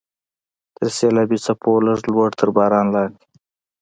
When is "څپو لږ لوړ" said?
1.45-2.29